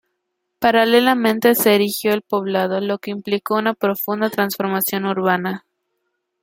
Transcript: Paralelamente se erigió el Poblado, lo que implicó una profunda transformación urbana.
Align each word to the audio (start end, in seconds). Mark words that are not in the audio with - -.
Paralelamente 0.57 1.53
se 1.53 1.75
erigió 1.75 2.11
el 2.11 2.23
Poblado, 2.23 2.81
lo 2.81 2.97
que 2.97 3.11
implicó 3.11 3.57
una 3.59 3.75
profunda 3.75 4.31
transformación 4.31 5.05
urbana. 5.05 5.63